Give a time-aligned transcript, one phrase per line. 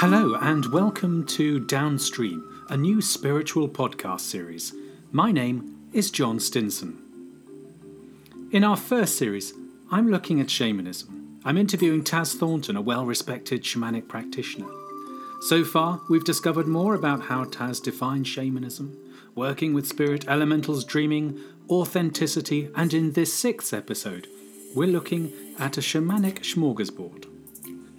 [0.00, 4.72] Hello, and welcome to Downstream, a new spiritual podcast series.
[5.10, 7.02] My name is John Stinson.
[8.52, 9.52] In our first series,
[9.90, 11.40] I'm looking at shamanism.
[11.44, 14.68] I'm interviewing Taz Thornton, a well respected shamanic practitioner.
[15.40, 18.96] So far, we've discovered more about how Taz defines shamanism,
[19.34, 24.28] working with spirit elementals, dreaming, authenticity, and in this sixth episode,
[24.76, 27.24] we're looking at a shamanic smorgasbord,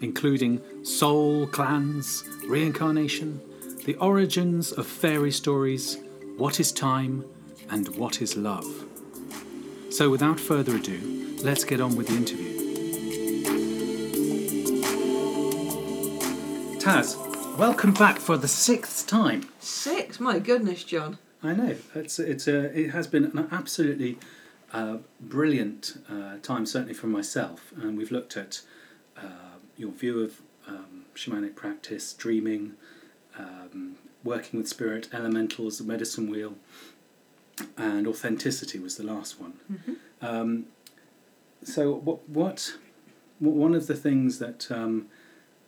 [0.02, 3.41] including soul, clans, reincarnation,
[3.85, 5.98] the origins of fairy stories,
[6.38, 7.25] what is time,
[7.70, 8.66] and what is love.
[9.89, 12.59] So, without further ado, let's get on with the interview.
[16.80, 17.17] Taz,
[17.58, 19.50] welcome back for the sixth time.
[19.59, 20.20] Six?
[20.20, 21.17] My goodness, John.
[21.41, 24.17] I know it's it's a it has been an absolutely
[24.73, 27.73] uh, brilliant uh, time, certainly for myself.
[27.75, 28.61] And we've looked at
[29.17, 29.48] uh,
[29.80, 32.73] your view of um, shamanic practice, dreaming,
[33.38, 36.55] um, working with spirit, elementals, the medicine wheel,
[37.77, 39.53] and authenticity was the last one.
[39.72, 39.94] Mm-hmm.
[40.22, 40.66] Um,
[41.63, 42.75] so what what
[43.39, 45.07] one of the things that um,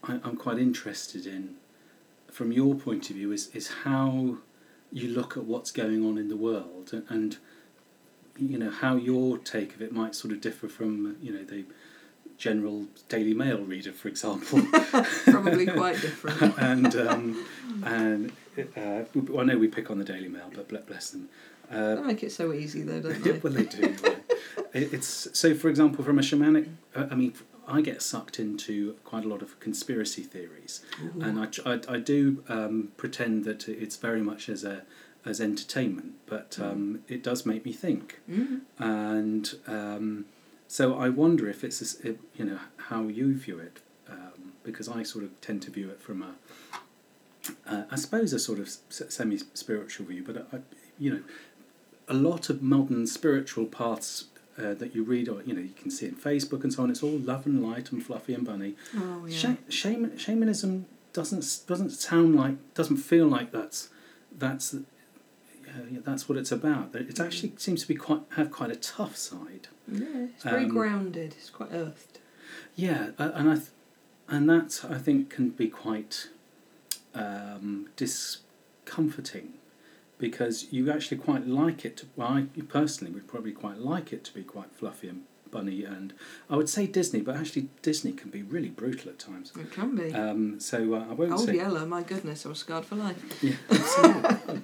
[0.03, 1.55] I, I'm quite interested in,
[2.29, 4.37] from your point of view, is is how
[4.91, 7.37] you look at what's going on in the world and, and
[8.37, 11.63] you know how your take of it might sort of differ from you know the
[12.45, 14.61] general Daily Mail reader, for example.
[15.25, 16.57] Probably quite different.
[16.57, 17.45] and um,
[17.85, 18.31] and
[18.75, 19.03] uh,
[19.39, 21.29] I know we pick on the Daily Mail, but bless them.
[21.71, 23.31] Uh, They make it so easy, though, don't they?
[23.33, 23.95] well, they do.
[24.73, 26.67] It's so, for example, from a shamanic.
[26.95, 27.33] Uh, I mean,
[27.67, 30.81] I get sucked into quite a lot of conspiracy theories,
[31.19, 34.83] and I, I, I do um, pretend that it's very much as a
[35.25, 38.61] as entertainment, but um, it does make me think, Mhm.
[38.79, 40.25] and um,
[40.71, 45.03] so I wonder if it's it, you know how you view it, um, because I
[45.03, 46.35] sort of tend to view it from a
[47.67, 50.59] uh, I suppose a sort of semi spiritual view, but I,
[50.97, 51.21] you know,
[52.07, 55.91] a lot of modern spiritual paths uh, that you read or you know you can
[55.91, 56.89] see in Facebook and so on.
[56.89, 58.75] It's all love and light and fluffy and bunny.
[58.95, 59.37] Oh, yeah.
[59.37, 63.89] Sha- shaman, shamanism doesn't doesn't sound like doesn't feel like that's
[64.37, 64.73] that's
[65.73, 66.95] uh, yeah, that's what it's about.
[66.95, 67.25] It Mm.
[67.25, 69.67] actually seems to be quite have quite a tough side.
[69.91, 71.35] Yeah, it's very Um, grounded.
[71.37, 72.19] It's quite earthed.
[72.75, 73.67] Yeah, uh, and I th-
[74.29, 76.29] and that I think can be quite
[77.13, 79.53] um, discomforting
[80.17, 81.97] because you actually quite like it.
[81.97, 85.83] To, well, I personally would probably quite like it to be quite fluffy and bunny,
[85.83, 86.13] and
[86.49, 89.51] I would say Disney, but actually Disney can be really brutal at times.
[89.59, 90.13] It can be.
[90.13, 91.55] Um, so uh, I won't Old say.
[91.57, 93.21] Yeller, my goodness, I was scarred for life.
[93.43, 93.57] Yeah.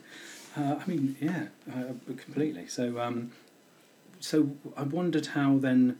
[0.58, 2.68] uh, I mean, yeah, uh, completely.
[2.68, 3.32] So, um,
[4.20, 5.98] so I wondered how then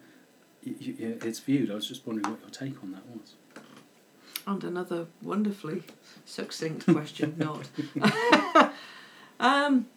[0.66, 1.70] y- y- it's viewed.
[1.72, 3.34] I was just wondering what your take on that was.
[4.46, 5.84] And another wonderfully
[6.26, 7.68] succinct question, not.
[9.40, 9.88] um,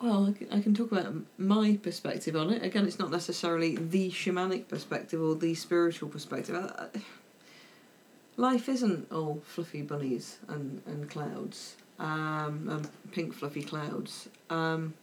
[0.00, 2.62] well, I can, I can talk about my perspective on it.
[2.62, 6.54] Again, it's not necessarily the shamanic perspective or the spiritual perspective.
[6.56, 7.00] I- I-
[8.36, 14.28] Life isn't all fluffy bunnies and, and clouds, um, and pink fluffy clouds.
[14.50, 14.94] Um,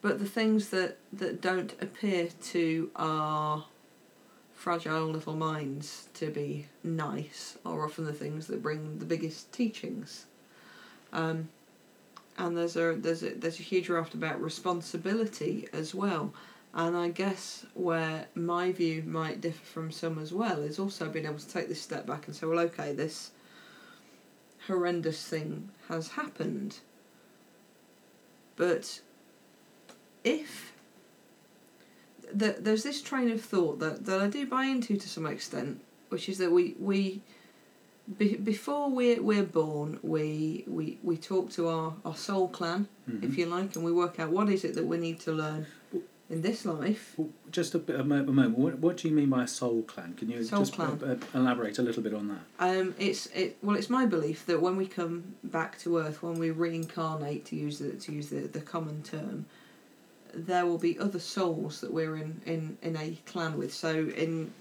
[0.00, 3.64] but the things that, that don't appear to our
[4.54, 10.26] fragile little minds to be nice are often the things that bring the biggest teachings.
[11.12, 11.48] Um,
[12.36, 16.32] and there's a there's a there's a huge raft about responsibility as well.
[16.74, 21.24] And I guess where my view might differ from some as well is also being
[21.24, 23.30] able to take this step back and say, well, okay, this
[24.68, 26.78] horrendous thing has happened.
[28.56, 29.00] But
[30.24, 30.72] if
[32.38, 35.80] th- there's this train of thought that, that I do buy into to some extent,
[36.10, 37.20] which is that we we
[38.18, 43.22] be, before we're we're born, we we we talk to our, our soul clan, Mhm.
[43.24, 45.66] if you like, and we work out what is it that we need to learn
[46.30, 47.14] in this life.
[47.16, 48.58] Well, just a, bit, a, moment.
[48.58, 50.14] What, what do you mean by a soul clan?
[50.14, 51.00] Can you Soul just clan.
[51.02, 52.40] Uh, uh, elaborate a little bit on that?
[52.58, 56.38] Um, it's it well, it's my belief that when we come back to Earth, when
[56.38, 59.46] we reincarnate, to use the to use the, the common term,
[60.34, 63.72] there will be other souls that we're in, in, in a clan with.
[63.72, 64.52] So in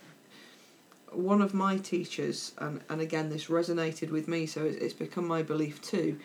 [1.12, 5.28] one of my teachers, and, and again this resonated with me, so it's, it's become
[5.28, 6.18] my belief too,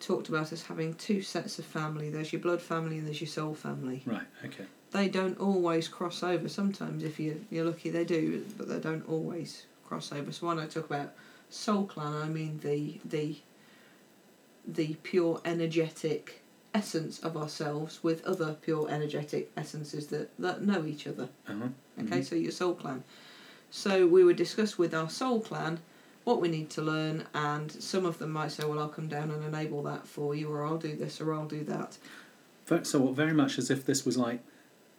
[0.00, 2.10] talked about us having two sets of family.
[2.10, 4.02] There's your blood family and there's your soul family.
[4.04, 4.26] Right.
[4.44, 4.64] Okay.
[4.90, 6.48] They don't always cross over.
[6.48, 10.32] Sometimes, if you you're lucky, they do, but they don't always cross over.
[10.32, 11.12] So when I talk about
[11.50, 13.36] soul clan, I mean the the
[14.66, 16.42] the pure energetic
[16.74, 21.28] essence of ourselves with other pure energetic essences that, that know each other.
[21.48, 21.68] Uh-huh.
[22.02, 23.02] Okay, so your soul clan.
[23.70, 25.80] So we would discuss with our soul clan
[26.24, 29.30] what we need to learn, and some of them might say, "Well, I'll come down
[29.30, 31.96] and enable that for you," or "I'll do this," or "I'll do that."
[32.86, 34.40] So very much as if this was like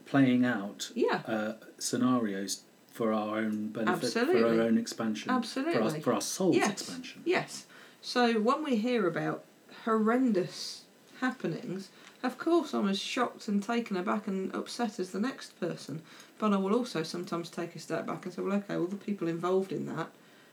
[0.10, 5.90] playing out Yeah, uh, scenarios for our own benefit, for our own expansion, for our,
[6.02, 6.70] for our soul's Yes.
[6.72, 7.22] expansion.
[7.26, 7.66] Yes.
[8.02, 9.44] So when we hear about
[9.86, 10.84] horrendous
[11.22, 11.90] happenings,
[12.24, 16.02] of course I'm as shocked and taken aback and upset as the next person.
[16.40, 18.96] But I will also sometimes take a step back and say, well, okay, well, the
[18.96, 20.10] people involved in that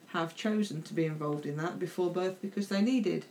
[0.08, 3.26] have chosen to be involved in that before birth because they needed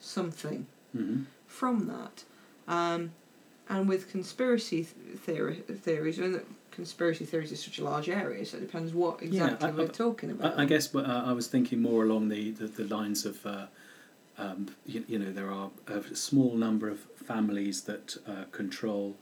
[0.00, 2.24] something hmm from that.
[2.66, 3.12] Um,
[3.68, 8.60] and with conspiracy theory, theories, mean, conspiracy theories is such a large area, so it
[8.60, 10.58] depends what Yeah, exactly I- we're I- talking about.
[10.58, 13.66] I, I guess uh, I was thinking more along the, the, the lines of, uh,
[14.38, 19.16] um, you, you know, there are a small number of families that uh, control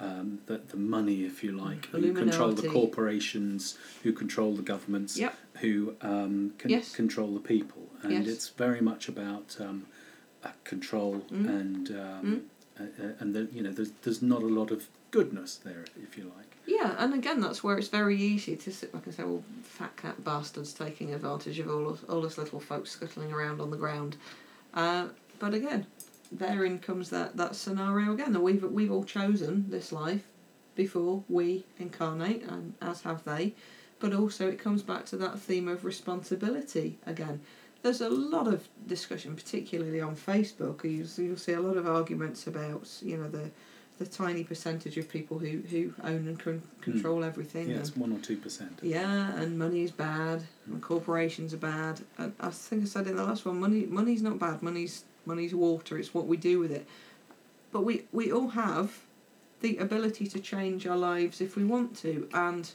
[0.00, 5.16] um, the, the money, if you like, who control the corporations, who control the governments,
[5.18, 5.34] Yep.
[5.60, 6.94] who um, can Yes.
[6.94, 7.88] control the people.
[8.02, 8.28] And Yes.
[8.28, 9.86] it's very much about um,
[10.62, 11.48] control Mm.
[11.48, 12.42] and, um,
[12.80, 16.24] uh, and the, you know, there's, there's not a lot of goodness there, if you
[16.36, 16.56] like.
[16.66, 19.96] Yeah, and again, that's where it's very easy to sit back and say, well, fat
[19.96, 23.76] cat bastards taking advantage of all us, all us little folks scuttling around on the
[23.76, 24.16] ground.
[24.74, 25.08] Uh,
[25.38, 25.86] but again,
[26.30, 30.24] therein comes that, that scenario again that we've, we've all chosen this life
[30.74, 33.54] before we incarnate, and as have they.
[33.98, 37.40] But also, it comes back to that theme of responsibility again.
[37.82, 40.84] There's a lot of discussion, particularly on Facebook.
[40.84, 43.50] You you'll see a lot of arguments about you know the
[43.98, 47.64] the tiny percentage of people who, who own and con- control everything.
[47.64, 47.70] Hmm.
[47.70, 48.78] Yeah, and, it's one or two percent.
[48.82, 52.00] yeah, and money is bad, and corporations are bad.
[52.16, 54.62] And I think I said in the last one, money money's not bad.
[54.62, 55.98] Money's money's water.
[55.98, 56.86] It's what we do with it.
[57.72, 59.00] But we we all have
[59.60, 62.70] the ability to change our lives if we want to, and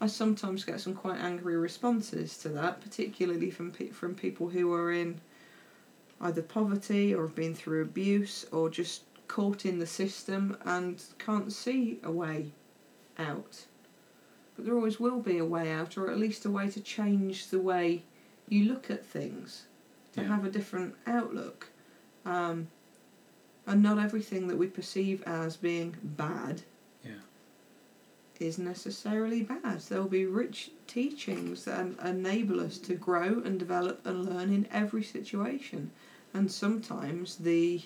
[0.00, 4.72] I sometimes get some quite angry responses to that, particularly from pe- from people who
[4.72, 5.20] are in
[6.20, 11.52] either poverty or have been through abuse or just caught in the system and can't
[11.52, 12.52] see a way
[13.18, 13.64] out.
[14.56, 17.48] But there always will be a way out, or at least a way to change
[17.48, 18.02] the way
[18.48, 19.66] you look at things,
[20.14, 20.28] to Yeah.
[20.28, 21.68] have a different outlook.
[22.24, 22.68] Um,
[23.66, 26.62] and not everything that we perceive as being bad.
[28.40, 29.80] Is necessarily bad.
[29.80, 34.66] There will be rich teachings that enable us to grow and develop and learn in
[34.72, 35.90] every situation.
[36.34, 37.82] And sometimes the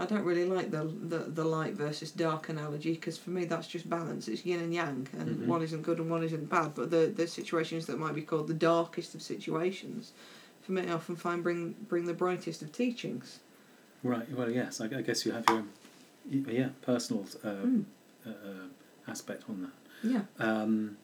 [0.00, 3.66] I don't really like the the, the light versus dark analogy because for me that's
[3.66, 4.28] just balance.
[4.28, 5.46] It's yin and yang, and Mhm.
[5.46, 6.74] one isn't good and one isn't bad.
[6.74, 10.12] But the the situations that might be called the darkest of situations,
[10.62, 13.40] for me, I often find bring bring the brightest of teachings.
[14.04, 14.30] Right.
[14.30, 14.80] Well, yes.
[14.80, 15.64] I, I guess you have your
[16.30, 17.84] y- yeah personal uh, Mm.
[18.24, 18.66] uh, uh,
[19.08, 20.08] aspect on that.
[20.10, 20.22] Yeah.
[20.38, 20.96] Um,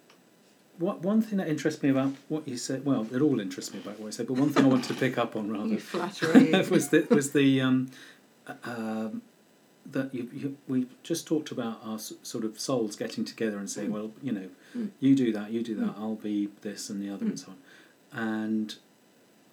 [0.79, 3.81] what one thing that interests me about what you said, well, it all interests me
[3.81, 5.75] about what you said, but one thing I wanted to pick up on rather
[6.71, 7.91] was the was the um,
[8.47, 9.23] uh, um,
[9.91, 13.69] that you, you we just talked about our s- sort of souls getting together and
[13.71, 13.93] saying, Mm.
[13.93, 14.91] well, you know, Mm.
[14.99, 15.99] you do that, you do that, Mm.
[16.00, 17.29] I'll be this and the other Mm.
[17.31, 17.59] and so on,
[18.27, 18.75] and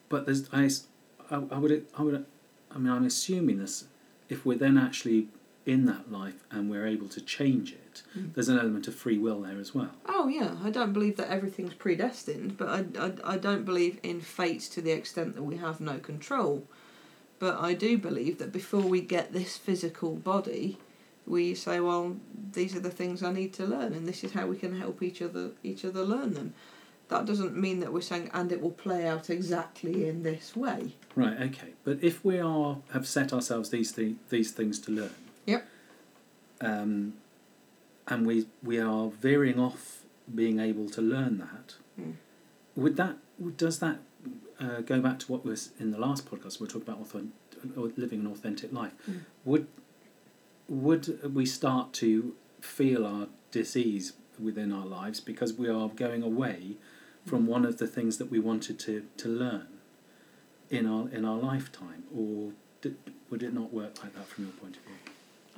[0.09, 0.63] but there's I,
[1.29, 2.25] I, I would I would
[2.73, 3.85] I mean I'm assuming this
[4.29, 5.27] if we're then actually
[5.71, 8.33] in that life and we're able to change it, Mm.
[8.33, 9.91] there's an element of free will there as well.
[10.05, 14.21] Oh yeah, I don't believe that everything's predestined, but I, I, I don't believe in
[14.21, 16.63] fate to the extent that we have no control.
[17.39, 20.77] But I do believe that before we get this physical body,
[21.25, 22.17] we say, well,
[22.53, 25.01] these are the things I need to learn, and this is how we can help
[25.01, 26.53] each other each other learn them.
[27.09, 30.95] That doesn't mean that we're saying, and it will play out exactly in this way.
[31.15, 31.37] Right.
[31.49, 31.71] Okay.
[31.83, 35.11] But if we are have set ourselves these th- these things to learn.
[35.45, 35.67] Yep.
[36.61, 37.13] Um,
[38.07, 41.75] and we we are veering off being able to learn that.
[41.99, 42.13] Mm.
[42.75, 43.17] Would that
[43.57, 43.99] does that
[44.59, 46.59] uh, go back to what was in the last podcast?
[46.59, 47.31] We talked about authent-
[47.75, 48.93] or living an authentic life.
[49.09, 49.21] Mm.
[49.45, 49.67] Would
[50.67, 56.77] would we start to feel our disease within our lives because we are going away
[57.25, 59.67] from one of the things that we wanted to, to learn
[60.69, 62.95] in our in our lifetime, or did,
[63.29, 65.10] would it not work like that from your point of view?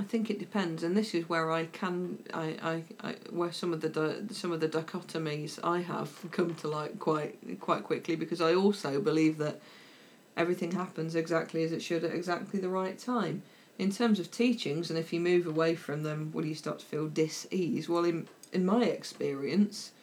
[0.03, 3.71] I think it depends, and this is where I can I, I, I where some
[3.71, 8.17] of the di- some of the dichotomies I have come to light quite quite quickly
[8.17, 9.61] because I also believe that
[10.35, 13.43] everything happens exactly as it should at exactly the right time.
[13.79, 16.85] In terms of teachings, and if you move away from them, will you start to
[16.85, 17.87] feel dis-ease?
[17.87, 19.93] Well, in in my experience,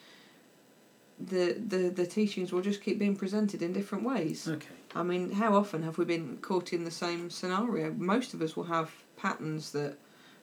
[1.18, 4.48] the the the teachings will just keep being presented in different ways.
[4.48, 4.76] Okay.
[4.94, 7.92] I mean, how often have we been caught in the same scenario?
[7.92, 8.90] Most of us will have
[9.20, 9.96] patterns that,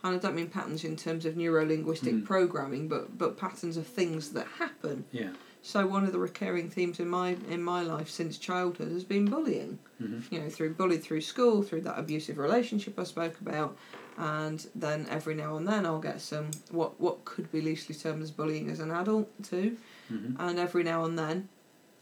[0.03, 2.25] and I don't mean patterns in terms of neuro linguistic Mm.
[2.25, 5.05] programming, but but patterns of things that happen.
[5.11, 5.31] Yeah.
[5.63, 9.25] So one of the recurring themes in my in my life since childhood has been
[9.25, 9.79] bullying.
[10.01, 10.31] Mhm.
[10.31, 13.75] You know, through bullied through school, through that abusive relationship I spoke about,
[14.17, 18.21] and then every now and then I'll get some what what could be loosely termed
[18.23, 19.77] as bullying as an adult too,
[20.11, 20.35] Mhm.
[20.39, 21.49] and every now and then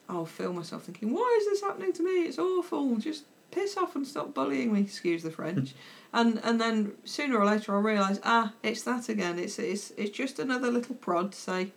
[0.08, 2.26] I'll feel myself thinking, why is this happening to me?
[2.28, 2.98] It's awful.
[2.98, 4.82] Just piss off and stop bullying me.
[4.82, 5.74] Excuse the French.
[6.16, 9.38] and and then sooner or later I'll realise, ah, it's that again.
[9.38, 11.72] It's it's it's just another little prod to say,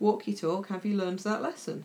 [0.00, 0.68] walk your talk.
[0.68, 1.84] Have you learned that lesson?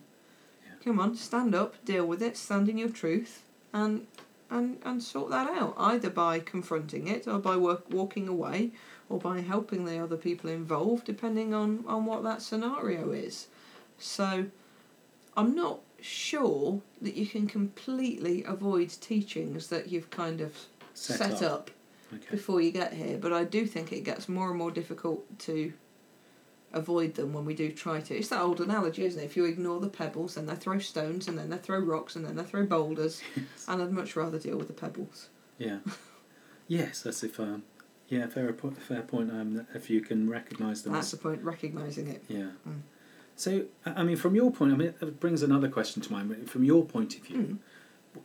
[0.66, 0.72] Yeah.
[0.86, 3.44] Come on, stand up, deal with it, stand in your truth,
[3.74, 4.08] and
[4.50, 5.76] and and sort that out.
[5.78, 8.72] Either by confronting it, or by work, walking away,
[9.10, 13.48] or by helping the other people involved, depending on on what that scenario is.
[14.00, 14.46] So.
[15.38, 20.52] I'm not sure that you can completely avoid teachings that you've kind of
[20.94, 21.52] Set, set, up.
[21.52, 21.72] up.
[22.14, 22.28] Okay.
[22.32, 25.72] before you get here, but I do think it gets more and more difficult to
[26.74, 28.16] avoid them when we do try to.
[28.16, 29.26] It's that old analogy, isn't it?
[29.26, 32.26] If you ignore the pebbles, then they throw stones, and then they throw rocks, and
[32.26, 33.22] then they throw boulders,
[33.68, 35.30] and I'd much rather deal with the pebbles.
[35.58, 35.80] Yeah.
[36.68, 37.64] yes, that's if um,
[38.08, 39.32] yeah, fair po- fair point.
[39.32, 40.94] Um, if you can recognise them.
[40.94, 42.24] That's as- the point, recognising it.
[42.28, 42.52] yeah.
[42.68, 42.82] Mm.
[43.36, 46.50] So I I mean, from your point, I mean, it brings another question to mind.
[46.50, 47.38] From your point of view,
[48.16, 48.22] Mm.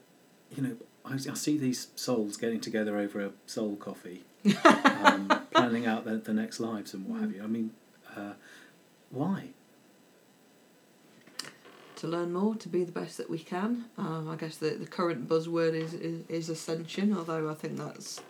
[0.57, 0.77] you know,
[1.09, 4.25] I, I see these souls getting together over a soul coffee,
[4.65, 7.43] um, planning out the, the next lives and what have you.
[7.43, 7.71] I mean,
[8.17, 8.33] uh,
[9.11, 9.51] why?
[11.97, 13.87] To learn more, to be the best that we can.
[13.97, 18.21] Um, I guess the, the current buzzword is, is, is ascension, although I think that's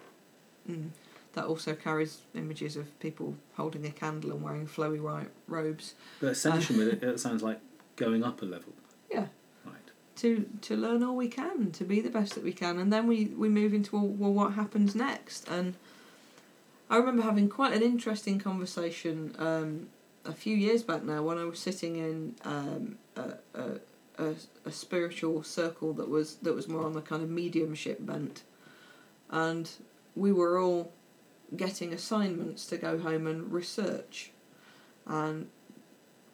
[0.70, 0.90] mm,
[1.32, 5.94] that also carries images of people holding a candle and wearing flowy white robes.
[6.20, 7.60] But ascension with it, it sounds like
[7.96, 8.72] going up a level.
[10.16, 13.06] To to learn all we can, to be the best that we can, and then
[13.06, 15.46] we we move into well, well what happens next.
[15.48, 15.74] And
[16.88, 19.88] I remember having quite an interesting conversation um,
[20.24, 24.70] a few years back now when I was sitting in um, a, a, a, a
[24.70, 28.42] spiritual circle that was that was more on the kind of mediumship bent,
[29.30, 29.68] and
[30.14, 30.92] we were all
[31.54, 34.30] getting assignments to go home and research,
[35.06, 35.48] and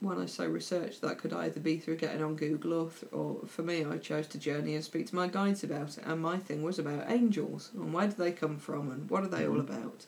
[0.03, 3.41] when I say research, that could either be through getting on Google or, th- or
[3.47, 6.05] for me, I chose to journey and speak to my guides about it.
[6.05, 9.29] And my thing was about angels and where do they come from and what are
[9.29, 9.61] they all Mhm.
[9.69, 10.07] about.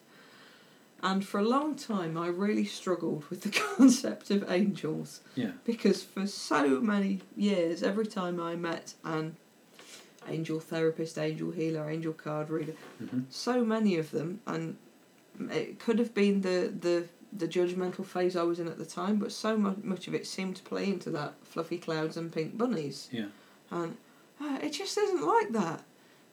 [1.03, 5.53] And for a long time, I really struggled with the concept of angels Yeah.
[5.65, 9.37] because for so many years, every time I met an
[10.27, 14.77] angel therapist, angel healer, angel card reader, hmm so many of them, and
[15.51, 17.05] it could have been the the
[17.37, 20.27] the judgmental phase I was in at the time, but so mu- much of it
[20.27, 23.27] seemed to play into that fluffy clouds and pink bunnies, Yeah.
[23.71, 23.97] and
[24.41, 25.83] uh, it just isn't like that.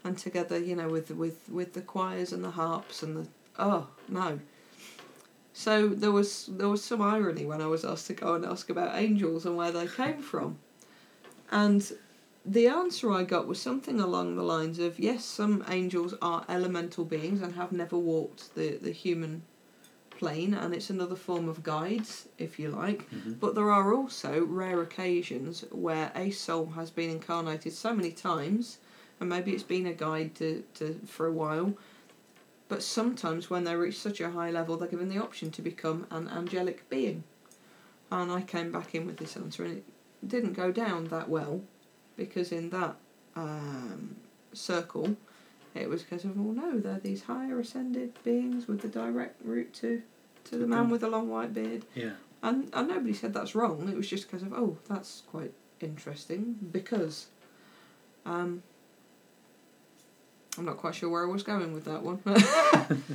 [0.04, 3.28] And together, you know, with with with the choirs and the harps and the
[3.60, 4.40] oh no.
[5.54, 8.70] So there was there was some irony when I was asked to go and ask
[8.70, 10.58] about angels and where they came from,
[11.52, 11.92] and
[12.46, 17.06] the answer I got was something along the lines of yes, some angels are elemental
[17.06, 19.44] beings and have never walked the, the human
[20.22, 23.10] plane, and it's another form of guides, if you like.
[23.10, 28.12] hmm But there are also rare occasions where a soul has been incarnated so many
[28.12, 28.78] times,
[29.20, 31.74] and maybe it's been a guide to, to for a while.
[32.70, 36.06] But sometimes when they reach such a high level, they're given the option to become
[36.12, 37.24] an angelic being.
[38.12, 39.86] And I came back in with this answer, and it
[40.26, 41.62] didn't go down that well,
[42.16, 42.96] because in that
[43.36, 44.18] um,
[44.54, 45.18] circle,
[45.74, 49.74] it was because of well, no, they're these higher ascended beings with the direct route
[49.82, 50.04] to
[50.46, 51.86] to the man with the long white beard.
[51.96, 52.12] Yeah.
[52.44, 53.88] And, and nobody said that's wrong.
[53.88, 57.28] It was just because of oh, that's quite interesting because.
[58.26, 58.64] Um,
[60.58, 62.22] I'm not quite sure where I was going with that one.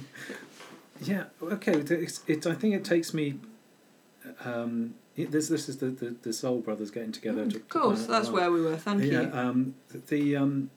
[1.02, 1.24] Yeah.
[1.42, 1.72] Okay.
[1.72, 3.38] It's, it, I think it takes me.
[4.44, 7.44] Um, it, this this is the, the, the Soul Brothers getting together.
[7.44, 8.76] Mm, to, of course, that's where we were.
[8.76, 9.30] Thank yeah, you.
[9.32, 10.70] Um, the, the um,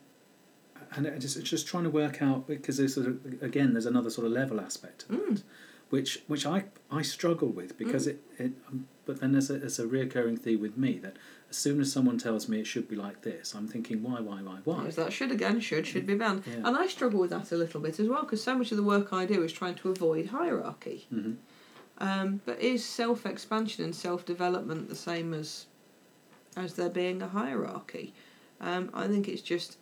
[0.92, 3.86] and it just it's just trying to work out because there's sort of again there's
[3.86, 5.42] another sort of level aspect to Mm.
[5.90, 9.78] Which which I I struggle with because it it um, but then there's a there's
[9.78, 11.16] a reoccurring theme with me that
[11.50, 14.40] as soon as someone tells me it should be like this I'm thinking why why
[14.42, 16.44] why why Yes, that should again should should be banned.
[16.46, 16.66] Yeah.
[16.66, 18.82] And I struggle with that a little bit as well because so much of the
[18.84, 21.06] work I do is trying to avoid hierarchy.
[21.10, 21.34] hmm
[21.98, 25.66] Um, but is self expansion and self development the same as
[26.56, 28.14] as there being a hierarchy?
[28.60, 29.78] Um, I think it's just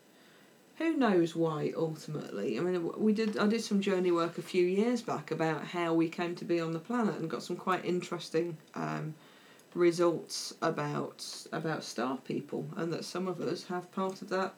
[0.78, 2.58] who knows why ultimately.
[2.58, 3.36] I mean, we did.
[3.36, 6.60] I did some journey work a few years back about how we came to be
[6.60, 9.14] on the planet and got some quite interesting um,
[9.74, 14.54] results about about star people and that some of us have part of that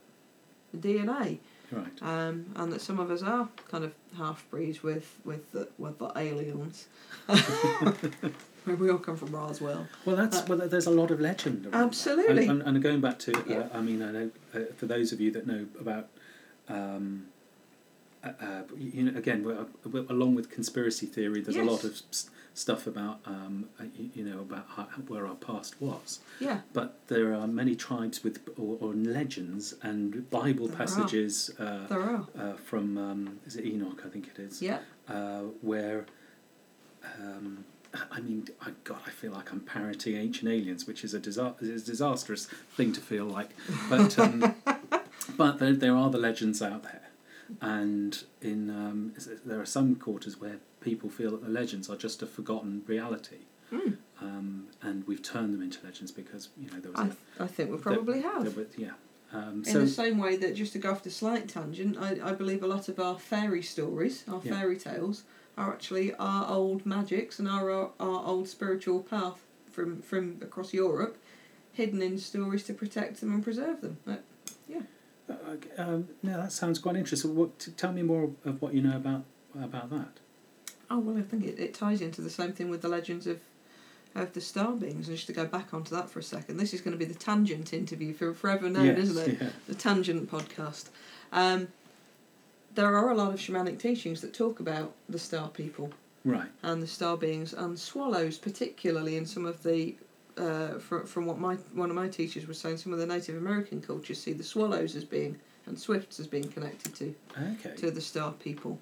[0.76, 1.38] DNA
[1.72, 5.68] right um, and that some of us are kind of half breeds with with the,
[5.78, 6.86] with the aliens.
[8.64, 9.86] Where we all come from Roswell.
[10.04, 10.68] Well, that's Uh, well.
[10.68, 11.66] There's a lot of legend.
[11.66, 11.74] around.
[11.88, 12.46] Absolutely.
[12.46, 13.68] And, and, and going back to, uh, Yeah.
[13.72, 16.08] I mean, I know uh, for those of you that know about,
[16.68, 17.26] um,
[18.22, 21.92] uh, uh, you know, again, we're, we're, along with conspiracy theory, there's a lot of
[22.10, 26.20] s- stuff about, um, uh, you, you know, about how, where our past was.
[26.38, 26.60] Yeah.
[26.74, 30.78] But there are many tribes with or, or legends and Bible There are.
[30.78, 32.26] passages uh, There are.
[32.38, 34.02] uh, from is it Enoch?
[34.04, 34.80] I think it is Yeah.
[35.08, 36.04] uh, where
[37.18, 37.64] um,
[38.11, 41.54] I mean, I, God, I feel like I'm parroting Ancient Aliens, which is a, disa-
[41.61, 43.50] is a disastrous thing to feel like.
[43.88, 44.54] But um,
[45.37, 47.09] but there, there are the legends out there,
[47.61, 49.12] and in um,
[49.44, 53.38] there are some quarters where people feel that the legends are just a forgotten reality,
[53.73, 53.97] Mm.
[54.20, 57.00] um, and we've turned them into legends because you know there was
[57.38, 58.56] I, a, I think we probably there have.
[58.56, 58.90] were, yeah.
[59.32, 62.32] Um, In the same way that, just to go off the slight tangent, I, I
[62.32, 64.59] believe a lot of our fairy stories, our Yeah.
[64.59, 65.23] fairy tales,
[65.57, 69.40] are actually our old magics and our, our, our old spiritual path
[69.71, 71.16] from, from across Europe,
[71.73, 73.99] hidden in stories to protect them and preserve them.
[74.07, 74.16] Uh,
[75.30, 77.35] uh, okay, um, no, that sounds quite interesting.
[77.37, 79.25] What, t- tell me more of what you know about
[79.61, 80.19] about that.
[80.90, 83.40] Oh well, I think it, it ties into the same thing with the legends of
[84.14, 85.09] of the star beings.
[85.09, 87.04] And just to go back onto that for a second, this is going to be
[87.04, 89.38] the tangent interview for forever known, yes, isn't it?
[89.40, 89.49] Yeah.
[89.69, 90.87] The tangent podcast.
[91.33, 91.69] Um,
[92.74, 95.90] there are a lot of shamanic teachings that talk about the star people
[96.24, 96.48] Right.
[96.62, 99.96] and the star beings and swallows, particularly in some of the.
[100.38, 103.36] Uh, from, from what my one of my teachers was saying, some of the Native
[103.36, 107.74] American cultures see the swallows as being and swifts as being connected to Okay.
[107.76, 108.78] to the star people.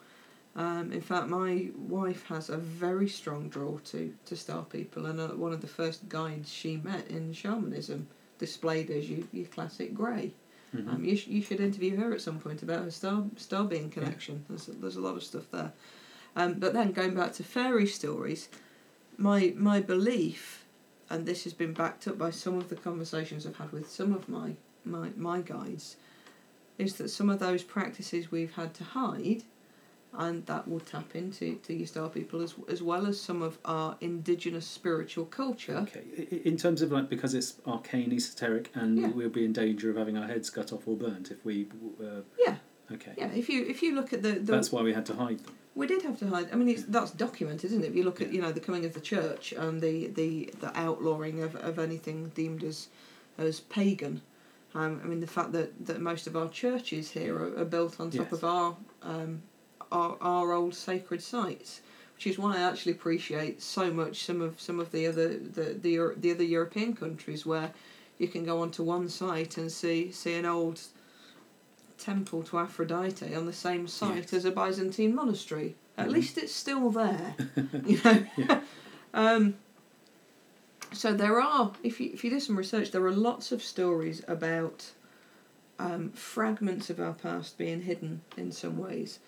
[0.57, 5.19] Um, in fact, my wife has a very strong draw to, to star people, and
[5.21, 8.07] uh, one of the first guides she met in shamanism
[8.39, 10.33] displayed as your, your classic grey.
[10.77, 10.89] Mhm.
[10.95, 13.91] Um, you, sh- you should interview her at some point about her star star being
[13.91, 14.45] connection.
[14.49, 15.73] There's, there's a lot of stuff there.
[16.37, 18.49] Um, but then going back to fairy stories,
[19.17, 20.65] my my belief,
[21.09, 24.13] and this has been backed up by some of the conversations I've had with some
[24.13, 25.97] of my my, my guides,
[26.79, 29.43] is that some of those practices we've had to hide,
[30.19, 33.59] and that will tap into to your star people as as well as some of
[33.65, 35.77] our indigenous spiritual culture.
[35.77, 36.03] Okay.
[36.45, 39.09] In terms of like because it's arcane, esoteric, and Yeah.
[39.09, 41.69] we'll be in danger of having our heads cut off or burnt if we.
[42.03, 42.57] Uh, Yeah,
[42.93, 43.13] okay.
[43.17, 43.31] yeah.
[43.33, 45.55] If you if you look at the, the That's why we had to hide them.
[45.77, 46.49] We did have to hide.
[46.53, 47.89] I mean, it's, that's documented, isn't it?
[47.91, 50.71] If you look at you know the coming of the church and the the, the
[50.77, 52.89] outlawing of, of anything deemed as
[53.39, 54.21] as pagan.
[54.75, 57.99] Um, I mean, the fact that, that most of our churches here are, are built
[58.01, 58.33] on top Yes.
[58.33, 59.43] of our, um,
[59.93, 61.81] our our old sacred sites,
[62.15, 65.75] which is why I actually appreciate so much some of some of the other the
[65.81, 67.73] the, the other European countries where
[68.19, 70.81] you can go onto one site and see see an old
[71.99, 74.33] temple to Aphrodite on the same site Yes.
[74.33, 75.75] as a Byzantine monastery.
[75.97, 76.13] At Mhm.
[76.13, 77.35] least it's still there,
[77.85, 78.25] you know.
[78.37, 78.61] Yeah.
[79.15, 79.55] um,
[80.93, 84.23] so there are, if you if you do some research, there are lots of stories
[84.29, 84.93] about
[85.79, 89.19] um, fragments of our past being hidden in some ways.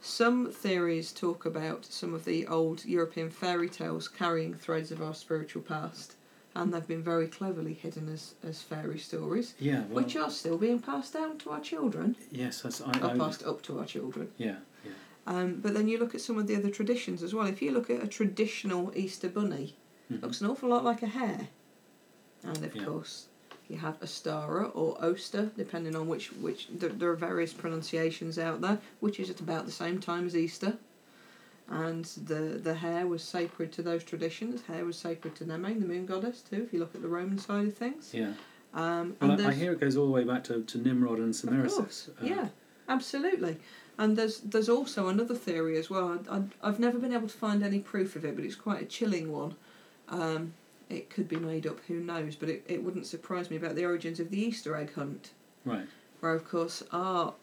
[0.00, 5.14] Some theories talk about some of the old European fairy tales carrying threads of our
[5.14, 6.14] spiritual past,
[6.54, 9.80] and they've been very cleverly hidden as, as fairy stories, Yeah.
[9.90, 12.62] Well, which are still being passed down to our children, yes.
[12.62, 14.30] That's, I, or I, passed up to our children.
[14.38, 14.56] yeah.
[14.84, 14.92] Yeah.
[15.26, 17.46] Um, but then you look at some of the other traditions as well.
[17.46, 19.76] If you look at a traditional Easter bunny,
[20.12, 20.22] Mhm.
[20.22, 21.48] looks an awful lot like a hare.
[22.44, 22.84] And of Yeah.
[22.84, 23.26] course,
[23.68, 28.60] you have Astara or Oster, depending on which which there, there are various pronunciations out
[28.60, 30.76] there, which is at about the same time as Easter.
[31.68, 34.62] And the the hare was sacred to those traditions.
[34.68, 36.62] Hare was sacred to Neme, the moon goddess, too.
[36.62, 38.12] If you look at the Roman side of things.
[38.14, 38.32] Yeah.
[38.72, 41.18] Um, Well, and I, I hear it goes all the way back to, to Nimrod
[41.18, 41.74] and Semiramis.
[41.74, 42.48] course, yeah,
[42.88, 43.56] absolutely.
[43.98, 46.20] And there's there's also another theory as well.
[46.30, 48.82] I, I, I've never been able to find any proof of it, but it's quite
[48.82, 49.56] a chilling one.
[50.08, 50.52] Um,
[50.88, 52.36] it could be made up, who knows?
[52.36, 55.30] But it, it wouldn't surprise me about the origins of the Easter egg hunt,
[55.64, 55.86] Right.
[56.20, 57.34] where of course our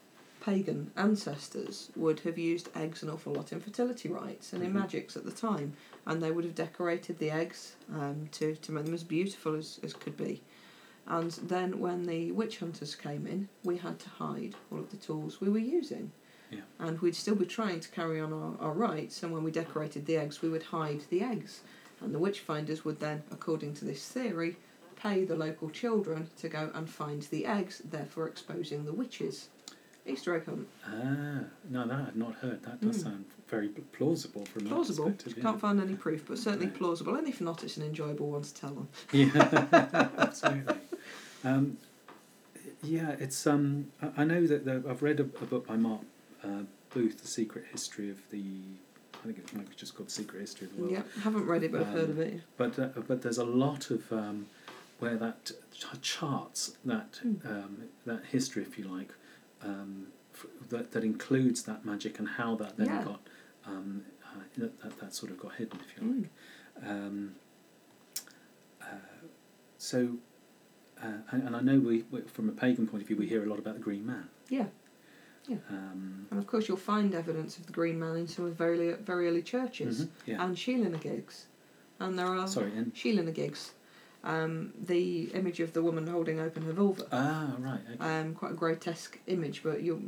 [0.42, 4.76] pagan ancestors would have used eggs an awful lot in fertility rites and in Mhm.
[4.82, 5.74] magics at the time,
[6.06, 9.80] and they would have decorated the eggs um, to to make them as beautiful as,
[9.84, 10.42] as could be.
[11.08, 14.98] And then when the witch hunters came in, we had to hide all of the
[14.98, 16.12] tools we were using.
[16.50, 16.62] Yeah.
[16.80, 20.06] And we'd still be trying to carry on our, our rites, and when we decorated
[20.06, 21.62] the eggs, we would hide the eggs.
[22.04, 24.58] And the witch finders would then, according to this theory,
[24.96, 29.50] pay the local children to go and find the eggs, therefore exposing the witches.
[30.06, 30.68] Easter egg hunt.
[30.86, 32.62] Ah, no, that I've not heard.
[32.64, 33.04] That does Mm.
[33.04, 35.06] sound very plausible from Plausible.
[35.06, 35.42] that perspective.
[35.44, 36.76] Can't find any proof, but certainly Right.
[36.76, 37.16] plausible.
[37.16, 38.90] And if not, it's an enjoyable one to tell them.
[39.14, 39.30] Yeah,
[39.72, 40.76] yeah absolutely.
[41.46, 41.78] Um,
[42.82, 43.48] yeah, it's.
[43.48, 46.02] Um, I, I know that the, I've read a, a book by Mark
[46.44, 46.64] uh,
[46.94, 48.44] Booth, The Secret History of the
[49.24, 50.92] I think it might be just called Secret History of the World.
[50.94, 52.42] Yeah, haven't read it, but I've heard of it.
[52.58, 54.48] But uh, but there's a lot of um,
[55.00, 57.36] where that ch- charts that Hmm.
[57.46, 59.14] um, that history, if you like,
[59.62, 63.04] um, f- that that includes that magic and how that then Yeah.
[63.04, 63.22] got
[63.66, 66.22] um, uh, that, that that sort of got hidden, if you Mm.
[66.22, 66.90] like.
[66.90, 67.36] Um,
[68.82, 68.86] uh,
[69.78, 70.18] so,
[71.02, 73.44] uh, and, and I know we, we from a pagan point of view, we hear
[73.44, 74.28] a lot about the Green Man.
[74.50, 74.66] Yeah.
[75.50, 78.58] Um, And of course, you'll find evidence of the Green Man in some of the
[78.58, 80.44] very, very early churches mhm, yeah.
[80.44, 81.48] and Sheela-na-gigs.
[82.00, 82.72] And there are Sorry.
[82.76, 83.72] And, Sheela-na-gigs,
[84.24, 87.06] um, the image of the woman holding open her vulva.
[87.12, 87.80] ah, right.
[87.94, 88.20] Okay.
[88.20, 90.00] Um, quite a grotesque image, but you're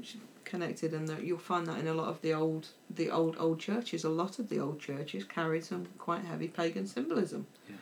[0.46, 4.04] connected, and you'll find that in a lot of the old, the old old churches.
[4.04, 7.48] A lot of the old churches carried some quite heavy pagan symbolism.
[7.70, 7.76] Yeah.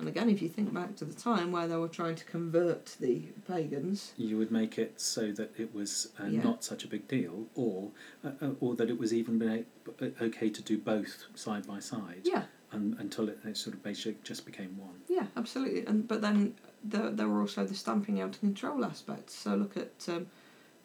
[0.00, 2.96] And again, if you think back to the time where they were trying to convert
[3.00, 6.42] the pagans, you would make it so that it was uh, Yeah.
[6.42, 7.90] not such a big deal, or
[8.24, 12.22] uh, uh, or that it was even uh, okay to do both side by side,
[12.24, 15.02] yeah, un until it, it sort of basically just became one.
[15.08, 15.84] Yeah, absolutely.
[15.84, 19.34] And but then there, there were also the stamping out and control aspects.
[19.34, 20.28] So look at um,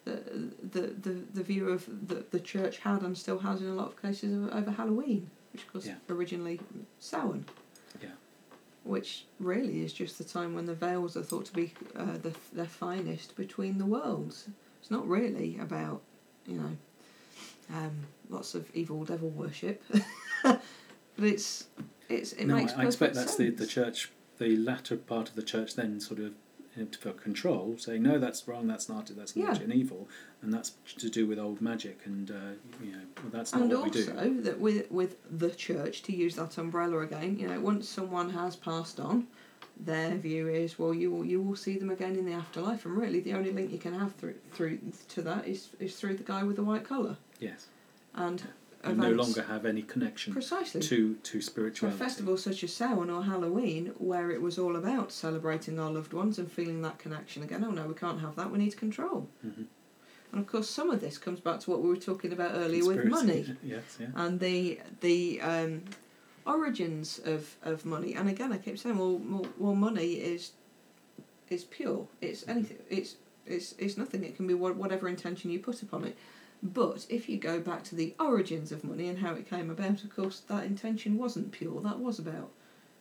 [0.04, 0.20] the,
[0.72, 3.86] the the the view of the the church had and still has in a lot
[3.86, 5.94] of cases over, over Halloween, which was Yeah.
[6.10, 6.60] originally
[6.98, 7.46] Samhain.
[8.02, 8.10] Yeah.
[8.86, 12.32] Which really is just the time when the veils are thought to be uh, the
[12.52, 14.48] their finest between the worlds.
[14.80, 16.02] It's not really about
[16.46, 16.76] you know
[17.74, 19.82] um, lots of evil devil worship,
[20.42, 20.62] but
[21.18, 21.66] it's
[22.08, 25.34] it's it no, makes I, I expect that's the, the church, the latter part of
[25.34, 26.34] the church, then sort of
[27.00, 29.46] for control, saying no, that's wrong, that's not it, that's Yeah.
[29.46, 30.08] naughty and evil,
[30.42, 32.34] and that's to do with old magic, and uh,
[32.84, 34.40] you know well, that's not and what we also do.
[34.42, 38.56] that with with the church to use that umbrella again you know once someone has
[38.56, 39.26] passed on
[39.78, 42.96] their view is well you will you will see them again in the afterlife and
[42.96, 46.22] really the only link you can have through through to that is is through the
[46.22, 47.66] guy with the white collar Yes,
[48.14, 48.42] and
[48.94, 53.24] no longer have any connection precisely to to for a festival such as Samhain or
[53.24, 57.64] Halloween, where it was all about celebrating our loved ones and feeling that connection again,
[57.64, 59.28] oh no, we can't have that, we need control.
[59.44, 59.66] Mhm.
[60.32, 62.84] And of course, some of this comes back to what we were talking about earlier
[62.84, 63.56] with money.
[63.62, 64.08] Yes, yeah.
[64.14, 65.82] and the the um,
[66.46, 68.14] origins of, of money.
[68.14, 70.52] And again, I keep saying, well, well, well, money is
[71.48, 72.06] is pure.
[72.20, 72.78] It's anything.
[72.90, 74.24] It's it's it's nothing.
[74.24, 76.16] It can be whatever intention you put upon it.
[76.72, 80.04] But if you go back to the origins of money and how it came about,
[80.04, 81.80] of course, that intention wasn't pure.
[81.80, 82.50] That was about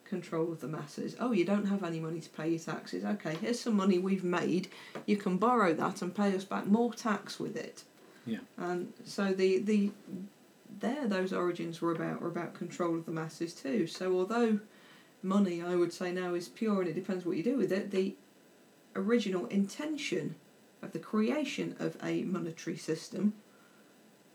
[0.04, 1.16] control of the masses.
[1.20, 3.04] Oh, you don't have any money to pay your taxes.
[3.04, 4.68] Okay, here's some money we've made.
[5.06, 7.84] You can borrow that and pay us back more tax with it.
[8.26, 8.40] Yeah.
[8.58, 9.92] And so the the
[10.80, 13.88] there those origins were about were about control of the masses too.
[13.88, 14.60] So although
[15.24, 17.92] money I would say now is pure and it depends what you do with it,
[17.92, 18.16] the
[18.96, 20.36] original intention
[20.82, 23.34] of the creation of a monetary system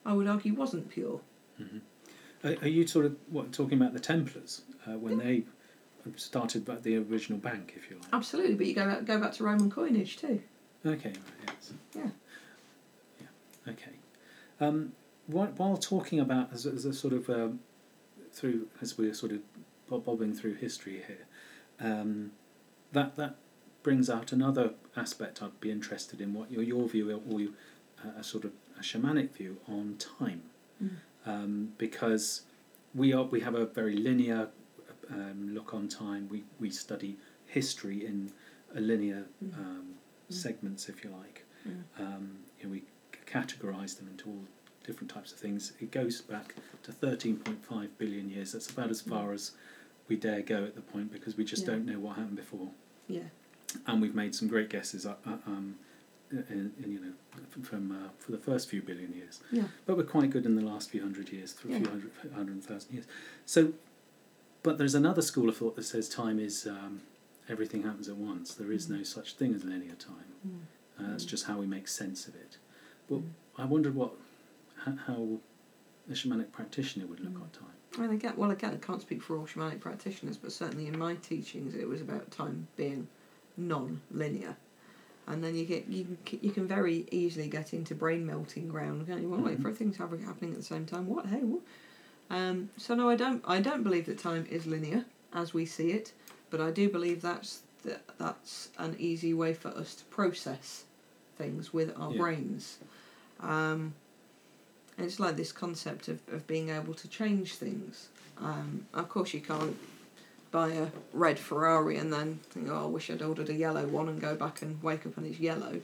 [0.04, 1.20] I would argue wasn't pure.
[1.60, 1.80] Mhm.
[2.44, 5.44] Are, are you sort of what talking about the Templars uh, when they
[6.16, 8.06] started back the original bank, if you like?
[8.12, 10.40] Absolutely, but you go back, go back to Roman coinage too.
[10.86, 11.16] Okay, right,
[11.48, 11.72] yes.
[11.94, 12.08] Yeah.
[13.20, 13.72] Yeah.
[13.72, 13.92] Okay.
[14.60, 14.92] Um,
[15.26, 17.60] while, while talking about as, a- as a sort of um,
[18.32, 19.40] through as we're sort of
[20.04, 21.26] bobbing through history here,
[21.80, 22.32] um,
[22.92, 23.36] that that
[23.82, 26.32] brings out another aspect I'd be interested in.
[26.32, 27.54] What your your view or you,
[28.02, 30.42] uh, a sort of a shamanic view on time,
[30.82, 30.90] Mm.
[31.26, 32.42] um, because
[32.94, 34.48] we are we have a very linear
[35.10, 36.28] um, look on time.
[36.28, 38.32] We we study history in
[38.74, 39.54] a linear Mm.
[39.58, 39.94] um,
[40.30, 40.34] Mm.
[40.34, 41.44] segments, if you like.
[41.68, 41.82] Mm.
[41.98, 42.82] Um, you know, we
[43.26, 44.44] categorise them into all
[44.86, 45.72] different types of things.
[45.80, 48.52] It goes back to 13.5 billion years.
[48.52, 49.52] That's about as far as
[50.08, 51.72] we dare go at the point because we just Yeah.
[51.72, 52.70] don't know what happened before.
[53.08, 53.28] Yeah.
[53.86, 55.78] And we've made some great guesses, uh, uh, um,
[56.30, 57.12] in, in, you know,
[57.62, 59.40] from uh, for the first few billion years.
[59.50, 59.64] Yeah.
[59.86, 61.90] But we're quite good in the last few hundred years, through a few Yeah.
[61.90, 63.06] hundred, hundred thousand years.
[63.46, 63.72] So,
[64.62, 67.00] but there's another school of thought that says time is um,
[67.48, 68.54] everything happens at once.
[68.54, 68.98] There is Mm.
[68.98, 70.30] no such thing as linear time.
[70.46, 70.60] Mm.
[70.98, 71.28] Uh, that's Mm.
[71.28, 72.58] just how we make sense of it.
[73.08, 73.30] But Mm.
[73.58, 74.12] I wondered what
[75.06, 75.38] how,
[76.08, 77.42] a shamanic practitioner would look Mm.
[77.44, 77.66] at time.
[77.98, 81.16] Mean, again, well, again, I can't speak for all shamanic practitioners, but certainly in my
[81.16, 83.08] teachings, it was about time being
[83.56, 84.56] non-linear,
[85.30, 89.00] and then you get you can, you can very easily get into brain melting ground.
[89.00, 89.28] You can't you?
[89.28, 89.62] Well, wait Mhm.
[89.62, 91.06] for things happen- happening at the same time.
[91.06, 91.26] What?
[91.26, 91.62] Hey, what?
[92.30, 93.42] Um, so no, I don't.
[93.46, 96.12] I don't believe that time is linear as we see it,
[96.50, 100.84] but I do believe that's that, that's an easy way for us to process
[101.38, 102.18] things with our Yeah.
[102.18, 102.78] brains.
[103.40, 103.94] Um,
[104.98, 108.08] and it's like this concept of, of being able to change things.
[108.36, 109.76] Um, of course, you can't
[110.50, 114.08] buy a red Ferrari and then think, oh, I wish I'd ordered a yellow one
[114.08, 115.80] and go back and wake up and it's yellow.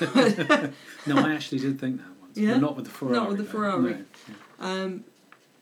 [1.06, 2.36] No, I actually did think that once.
[2.36, 2.52] Yeah?
[2.54, 3.16] But not with the Ferrari.
[3.16, 3.50] Not with the though.
[3.50, 3.96] Ferrari.
[4.60, 4.66] No.
[4.66, 5.04] Um,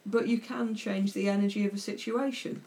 [0.07, 2.62] but you can change the energy of a situation.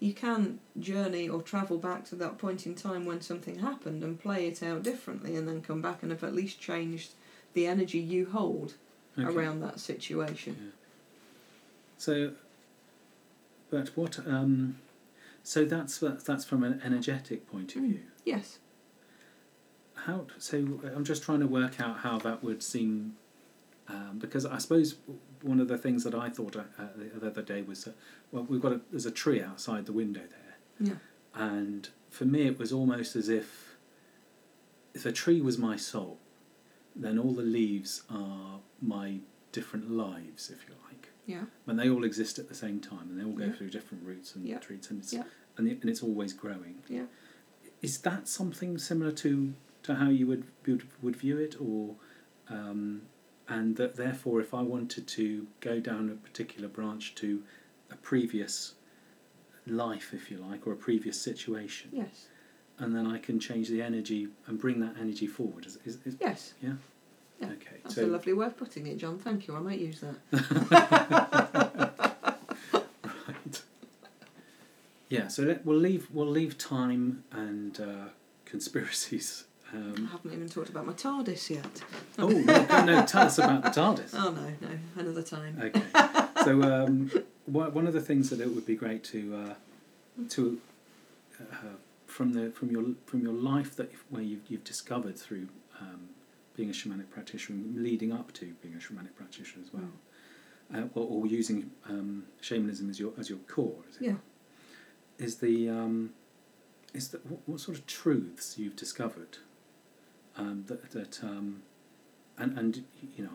[0.00, 4.20] You can journey or travel back to that point in time when something happened and
[4.20, 7.12] play it out differently, and then come back and have at least changed
[7.54, 8.74] the energy you hold
[9.18, 9.28] Okay.
[9.32, 10.72] around that situation.
[11.98, 12.32] So,
[13.70, 14.18] but what?
[14.26, 14.78] Um,
[15.42, 17.88] so that's that's from an energetic point of Mm.
[17.90, 18.00] view.
[18.24, 18.58] Yes.
[19.94, 20.26] How?
[20.38, 23.16] So I'm just trying to work out how that would seem,
[23.88, 24.96] um, because I suppose
[25.42, 26.62] one of the things that I thought uh,
[26.96, 27.94] the other day was that
[28.30, 30.56] well, we've got a, there's a tree outside the window there,
[30.88, 30.94] Yeah.
[31.34, 33.76] and for me it was almost as if
[34.94, 36.18] if a tree was my soul,
[36.94, 39.20] then all the leaves are my
[39.52, 40.81] different lives, if you like.
[41.26, 41.44] Yeah.
[41.64, 43.52] when they all exist at the same time and they all go Yeah.
[43.52, 44.58] through different routes and Yeah.
[44.58, 45.24] treats and it's, Yeah.
[45.56, 46.82] and, it, and it's always growing.
[46.88, 47.06] Yeah.
[47.80, 49.54] Is that something similar to,
[49.84, 51.96] to how you would, would would view it, or
[52.48, 53.02] um,
[53.48, 57.42] and that therefore, if I wanted to go down a particular branch to
[57.90, 58.74] a previous
[59.66, 62.28] life, if you like, or a previous situation, Yes.
[62.78, 65.66] and then I can change the energy and bring that energy forward.
[65.66, 66.54] Is, is, is Yes.
[66.62, 66.74] yeah?
[67.42, 67.48] Yeah.
[67.54, 67.76] Okay.
[67.82, 69.18] That's so a lovely way of putting it, John.
[69.18, 69.56] Thank you.
[69.56, 70.16] I might use that.
[72.72, 73.62] Right.
[75.08, 78.08] Yeah, so let, we'll leave we'll leave time and uh,
[78.44, 79.44] conspiracies.
[79.72, 81.82] I Um, haven't even talked about my TARDIS yet.
[82.18, 84.10] oh no, no, tell us about the TARDIS.
[84.14, 85.58] Oh no, no, another time.
[85.60, 85.82] Okay,
[86.44, 87.10] so um,
[87.46, 89.54] one one of the things that it would be great to uh,
[90.30, 90.60] to
[91.40, 91.44] uh,
[92.06, 95.48] from the from your from your life that where you've, you've discovered through
[95.80, 96.08] um,
[96.54, 99.90] being a shamanic practitioner, leading up to being a shamanic practitioner as well,
[100.74, 103.76] uh, or, or using um, shamanism as your as your core.
[103.90, 104.02] Is it?
[104.02, 104.14] Yeah.
[105.18, 106.10] is the um,
[106.94, 109.38] is that what, what sort of truths you've discovered
[110.36, 111.62] um, that that um,
[112.38, 112.84] and and
[113.16, 113.30] you know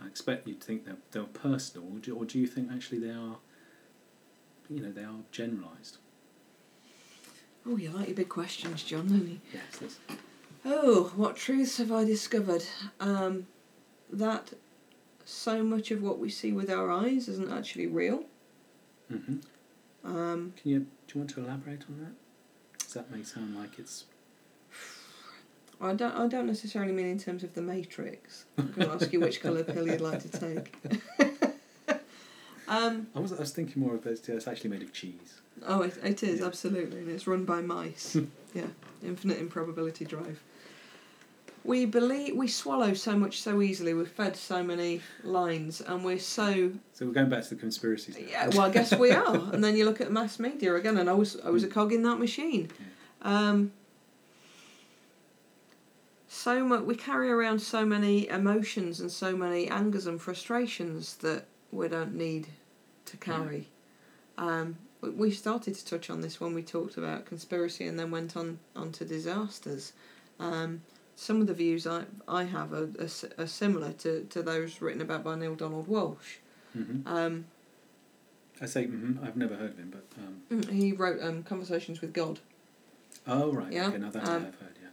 [0.00, 2.70] I, I expect you to think they're they're personal or do, or do you think
[2.72, 3.36] actually they are
[4.68, 5.98] you know they are generalised
[7.66, 9.38] Oh, you like your big questions, John, don't you?
[9.52, 9.98] yes that's,
[10.64, 12.64] Oh, what truths have I discovered?
[12.98, 13.46] Um,
[14.12, 14.52] that
[15.24, 18.24] so much of what we see with our eyes isn't actually real.
[19.08, 19.36] hmm
[20.04, 23.78] Um, can you do you want to elaborate on that does that may sound like
[23.78, 24.04] it's
[25.80, 26.14] I don't.
[26.14, 28.44] I don't necessarily mean in terms of the Matrix.
[28.58, 30.74] I'm going to ask you which colour pill you'd like to take.
[32.68, 35.82] um, I was I was thinking more of it it's actually made of cheese oh,
[35.82, 36.46] it, it is Yeah.
[36.46, 38.16] absolutely, and it's run by mice.
[38.54, 38.66] yeah,
[39.02, 40.40] infinite improbability drive.
[41.62, 43.92] We believe we swallow so much so easily.
[43.92, 48.16] We're fed so many lines, and we're so so we're going back to the conspiracies
[48.18, 48.24] now.
[48.28, 49.34] Yeah, well, I guess we are.
[49.52, 51.92] and then you look at mass media again, and I was I was a cog
[51.92, 52.70] in that machine.
[53.22, 53.72] Um,
[56.28, 61.44] so much we carry around so many emotions and so many angers and frustrations that
[61.72, 62.48] we don't need
[63.06, 63.68] to carry.
[64.38, 68.10] Um, we- we started to touch on this when we talked about conspiracy, and then
[68.10, 69.92] went on onto disasters.
[70.38, 70.80] Um,
[71.20, 75.02] some of the views I I have are, are, are similar to, to those written
[75.02, 76.38] about by Neale Donald Walsch.
[76.72, 77.44] hmm Um,
[78.60, 82.00] I say hmm I've never heard of him but um, Mm, He wrote um, Conversations
[82.00, 82.40] with God.
[83.26, 84.88] oh right Yeah, okay now that I um, heard yeah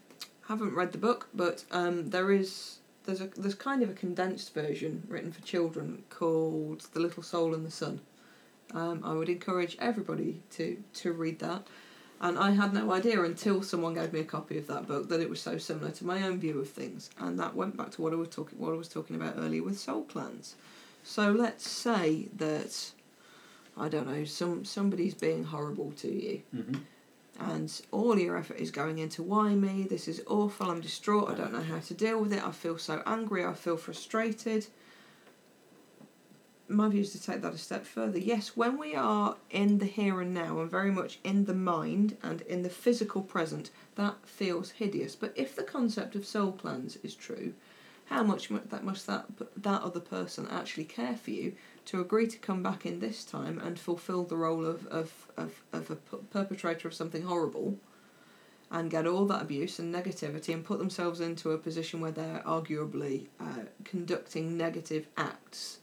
[0.48, 4.54] Haven't read the book, but um, there is there's a there's kind of a condensed
[4.54, 8.02] version written for children called The Little Soul and the Sun.
[8.74, 10.66] Um, I would encourage everybody to
[11.02, 11.68] to read that.
[12.20, 15.22] And I had no idea until someone gave me a copy of that book that
[15.22, 18.02] it was so similar to my own view of things, and that went back to
[18.02, 20.56] what I was talking what I was talking about earlier with soul clans.
[21.04, 22.92] So let's say that
[23.78, 26.78] I don't know some somebody's being horrible to you, hmm
[27.40, 29.86] and all your effort is going into why me?
[29.88, 30.72] This is awful.
[30.72, 31.30] I'm distraught.
[31.30, 32.44] I don't know how to deal with it.
[32.44, 33.46] I feel so angry.
[33.46, 34.66] I feel frustrated
[36.70, 39.86] my view is to take that a step further yes when we are in the
[39.86, 44.16] here and now and very much in the mind and in the physical present that
[44.26, 47.54] feels hideous but if the concept of soul plans is true
[48.06, 49.26] how much that must that
[49.56, 51.54] that other person actually care for you
[51.86, 55.62] to agree to come back in this time and fulfill the role of, of, of,
[55.72, 57.78] of a perpetrator of something horrible
[58.70, 62.44] and get all that abuse and negativity and put themselves into a position where they're
[62.46, 65.80] arguably uh, conducting negative acts.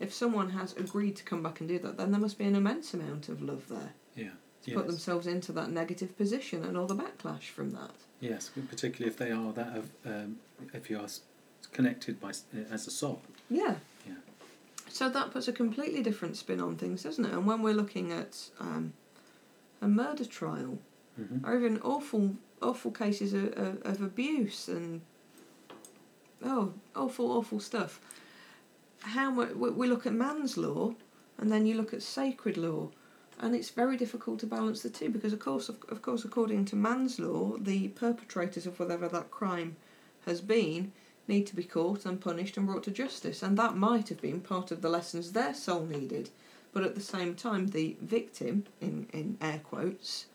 [0.00, 2.54] If someone has agreed to come back and do that, then there must be an
[2.54, 4.30] immense amount of love there yeah
[4.64, 4.76] to yes.
[4.76, 7.92] put themselves into that negative position and all the backlash from that.
[8.20, 10.38] Yes, particularly if they are that of um,
[10.74, 11.08] if you are
[11.72, 13.22] connected by s- as a soul.
[13.48, 13.76] Yeah.
[14.06, 14.14] Yeah.
[14.88, 17.32] So that puts a completely different spin on things, doesn't it?
[17.32, 18.92] And when we're looking at um,
[19.80, 20.78] a murder trial,
[21.16, 25.00] hmm or even awful, awful cases of, of, of abuse and
[26.44, 28.00] oh, awful, awful stuff.
[29.02, 30.94] How much we we look at man's law,
[31.38, 32.90] and then you look at sacred law,
[33.38, 36.66] and it's very difficult to balance the two because, of course, of, of course, according
[36.66, 39.76] to man's law, the perpetrators of whatever that crime
[40.26, 40.92] has been
[41.26, 44.40] need to be caught and punished and brought to justice, and that might have been
[44.40, 46.30] part of the lessons their soul needed.
[46.72, 50.26] But at the same time, the victim, in, in air quotes,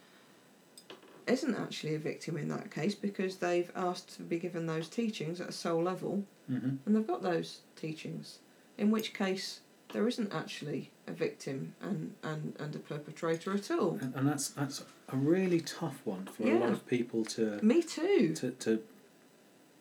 [1.27, 5.39] isn't actually a victim in that case because they've asked to be given those teachings
[5.41, 6.75] at a soul level Mm-hmm.
[6.85, 8.37] and they've got those teachings.
[8.77, 9.61] In which case,
[9.93, 13.97] there isn't actually a victim and, and, and a perpetrator at all.
[14.01, 17.81] And, and that's that's a really tough one for a lot of people to Me
[17.81, 18.33] too.
[18.35, 18.83] to to,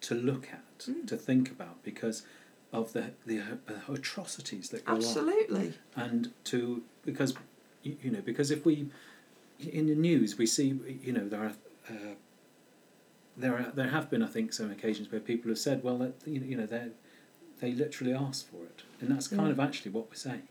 [0.03, 1.07] to look at, Mm.
[1.07, 2.25] to think about, because
[2.73, 4.99] of the the uh, atrocities that go on.
[4.99, 5.73] Absolutely.
[5.97, 7.35] and to because
[7.83, 8.91] you know because if we
[9.61, 10.69] in the news we see
[11.03, 11.53] you know there are
[11.89, 12.15] uh,
[13.37, 16.15] there are there have been I think some occasions where people have said well that
[16.27, 16.67] you know, you know
[17.61, 19.51] they literally ask for it and that's kind Yeah.
[19.53, 20.43] of actually what we're saying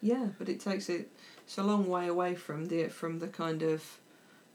[0.00, 1.10] Yeah, but it takes it.
[1.44, 3.98] It's a long way away from the from the kind of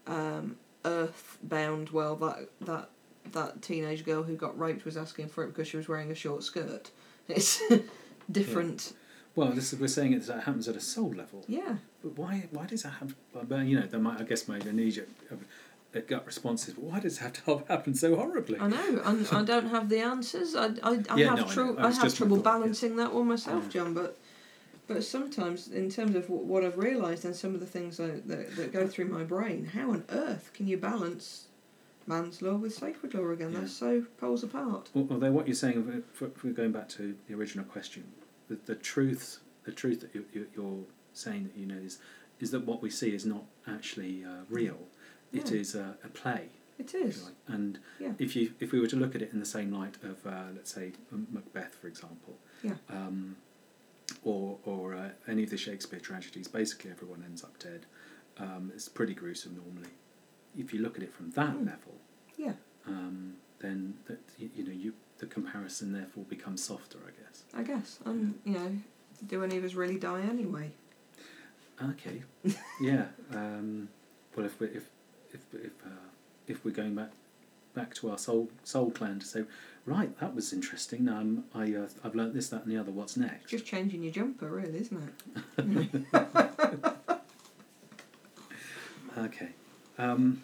[0.06, 1.90] um, earth-bound.
[1.90, 2.88] Well, that that
[3.32, 6.14] that teenage girl who got raped was asking for it because she was wearing a
[6.14, 6.90] short skirt.
[7.28, 7.60] It's
[8.30, 8.92] different.
[9.34, 11.76] well this is, we're saying it that happens at a soul level Yeah.
[12.02, 15.08] but why why does that have but you know there might I guess my immediate
[15.94, 19.26] uh, gut response is why does it have to happen so horribly I know, and
[19.30, 20.54] I don't have the answers.
[20.54, 21.72] I, I, I Yeah, have no, I know.
[21.74, 22.58] That I have trouble thought, yeah.
[22.58, 23.94] balancing that one myself, John.
[23.94, 24.18] But
[24.86, 28.56] but sometimes, in terms of what, I've realised and some of the things I, that
[28.56, 31.46] that go through my brain, how on earth can you balance
[32.06, 33.52] man's law with sacred law again?
[33.52, 33.60] Yeah.
[33.60, 34.90] They're so poles apart.
[34.94, 38.04] Al- Although what you're saying, if we're going back to the original question,
[38.48, 41.98] the, the truth, the truth that you, you, you're saying that you know is,
[42.40, 44.76] is that what we see is not actually uh, real.
[45.34, 45.60] It Yeah.
[45.60, 47.34] is a, a play, It if like.
[47.48, 48.12] and Yeah.
[48.18, 50.48] if you if we were to look at it in the same light of uh,
[50.54, 52.76] let's say Macbeth, for example, Yeah.
[52.88, 53.36] um,
[54.22, 57.86] or or uh, any of the Shakespeare tragedies, basically everyone ends up dead.
[58.38, 59.90] Um, it's pretty gruesome normally.
[60.56, 61.66] If you look at it from that Mm.
[61.66, 61.94] level,
[62.36, 62.54] Yeah.
[62.86, 67.44] um, then that you, you know you the comparison therefore becomes softer, I guess.
[67.54, 67.98] I guess.
[68.04, 68.70] And you know,
[69.26, 70.72] do any of us really die anyway?
[71.82, 72.22] Okay,
[72.80, 73.06] yeah.
[73.32, 73.88] Um,
[74.36, 74.90] well, if we if
[75.34, 76.08] if if uh,
[76.46, 77.10] if we're going back
[77.74, 79.44] back to our soul soul clan to say,
[79.84, 81.08] right, that was interesting.
[81.08, 82.92] Um, I uh, I've learnt this, that, and the other.
[82.92, 83.50] What's next?
[83.50, 85.12] Just changing your jumper, really, isn't
[85.58, 86.86] it?
[89.16, 89.50] Okay.
[89.96, 90.42] Um,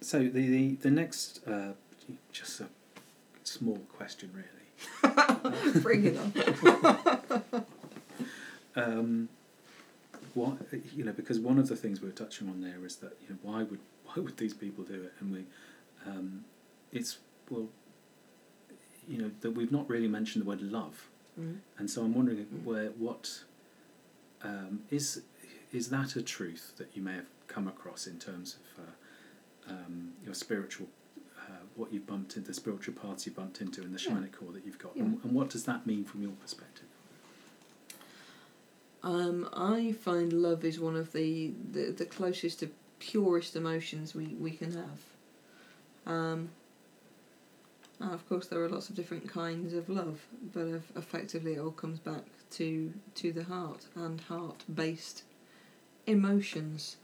[0.00, 1.72] so the, the, the next, uh,
[2.32, 2.66] just a
[3.44, 5.80] small question really.
[5.80, 7.64] Bring it on.
[8.76, 9.28] Um,
[10.34, 10.58] what
[10.94, 13.28] you know, because one of the things we were touching on there is that you
[13.30, 15.44] know why would why would these people do it, and we,
[16.06, 16.44] um,
[16.92, 17.68] it's well,
[19.08, 21.58] you know that we've not really mentioned the word love, Mm.
[21.78, 22.64] and so I'm wondering Mm.
[22.64, 23.44] where what
[24.42, 25.22] um, is
[25.72, 30.12] is that a truth that you may have come across in terms of uh, um,
[30.24, 30.88] your spiritual.
[31.48, 34.24] Uh, what you've bumped into, the spiritual paths you've bumped into, and the Yeah.
[34.30, 35.04] core that you've got, Yeah.
[35.04, 36.84] and, and what does that mean from your perspective?
[39.02, 44.26] Um, I find love is one of the, the, the closest to purest emotions we,
[44.38, 45.00] we can have.
[46.06, 46.50] Um,
[48.00, 50.20] of course, there are lots of different kinds of love,
[50.54, 55.22] but eff- effectively, it all comes back to to the heart and heart based
[56.06, 56.96] emotions.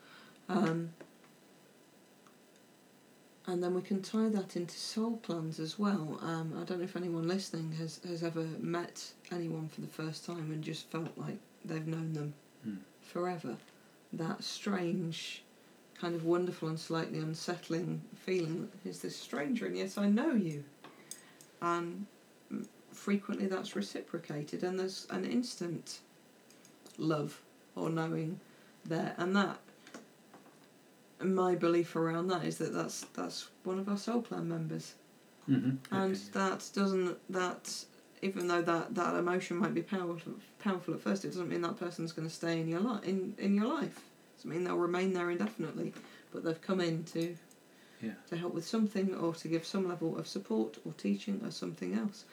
[0.49, 0.91] Um,
[3.47, 6.19] and then we can tie that into soul clans as well.
[6.21, 10.27] Um, I don't know if anyone listening has, has ever met anyone for the first
[10.27, 12.77] time and just felt like they've known them Hmm.
[13.03, 13.57] forever.
[14.13, 15.43] That strange,
[15.99, 20.65] kind of wonderful and slightly unsettling feeling is this stranger and yes, I know you.
[21.61, 22.07] And
[22.53, 26.01] mm, frequently that's reciprocated and there's an instant
[26.99, 27.41] love
[27.75, 28.41] or knowing
[28.85, 29.59] there and that
[31.23, 34.95] my belief around that is that that's that's one of our soul clan members
[35.49, 35.95] Mm-hmm.
[35.95, 37.85] and that doesn't that
[38.27, 41.79] even though that that emotion might be powerful powerful at first it doesn't mean that
[41.79, 44.77] person's going to stay in your life in in your life it doesn't mean they'll
[44.77, 45.93] remain there indefinitely
[46.33, 47.37] but they've come in to
[48.03, 48.11] yeah.
[48.29, 51.95] to help with something or to give some level of support or teaching or something
[51.95, 52.25] else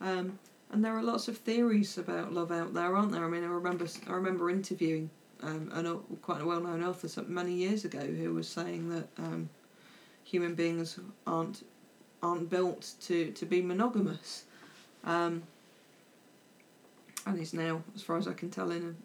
[0.00, 0.38] um,
[0.72, 3.48] and there are lots of theories about love out there aren't there i mean i
[3.48, 5.10] remember i remember interviewing
[5.42, 9.48] um, an, quite a well-known author some, many years ago who was saying that um,
[10.24, 11.64] human beings aren't
[12.22, 14.44] aren't built to, to be monogamous.
[15.04, 15.42] Um,
[17.26, 18.96] and he's now, as far as I can tell, in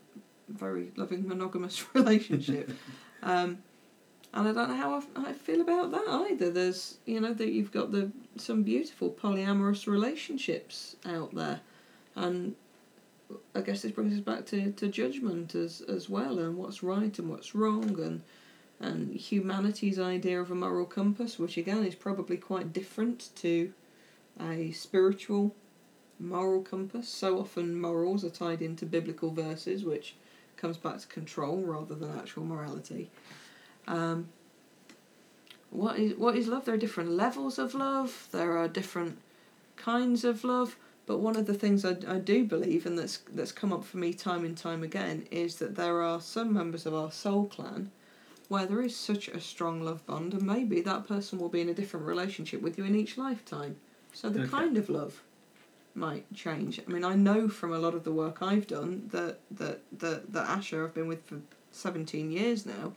[0.50, 2.72] a very loving monogamous relationship.
[3.24, 3.60] um,
[4.34, 6.52] and I don't know how I, I feel about that either.
[6.52, 11.62] There's, you know, that you've got the some beautiful polyamorous relationships out there,
[12.16, 12.56] and
[13.56, 17.18] I guess this brings us back to, to judgment as as well, and what's right
[17.18, 18.22] and what's wrong, and
[18.80, 23.74] and humanity's idea of a moral compass, which again is probably quite different to
[24.40, 25.56] a spiritual
[26.20, 27.08] moral compass.
[27.10, 30.16] So often morals are tied into biblical verses, which
[30.56, 33.10] comes back to control rather than actual morality.
[33.88, 34.30] Um,
[35.70, 36.66] what is what is love?
[36.66, 38.28] There are different levels of love.
[38.32, 39.20] There are different
[39.76, 40.78] kinds of love.
[41.06, 43.98] But one of the things I, I do believe, and that's that's come up for
[43.98, 47.92] me time and time again, is that there are some members of our soul clan
[48.50, 51.70] where there is such a strong love bond, and maybe that person will be in
[51.70, 53.76] a different relationship with you in each lifetime.
[54.14, 54.50] So the Okay.
[54.50, 55.22] kind of love
[55.98, 56.80] might change.
[56.80, 60.32] I mean, I know from a lot of the work I've done that that that,
[60.32, 61.40] that Asher I've been with for
[61.72, 62.94] seventeen years now.